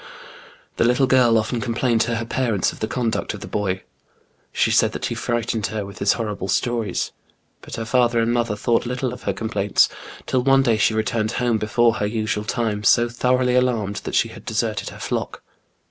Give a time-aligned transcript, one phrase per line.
[0.77, 3.83] The little girl often complained to her parents of the conduct of the boy:
[4.51, 7.11] she said that he frightened her with his horrible stories;
[7.61, 9.89] but her father and mother thought little of her complaints,
[10.25, 14.29] till one day she returned home before her usual time so thoroughly alarmed that she
[14.29, 15.43] had deserted her flock.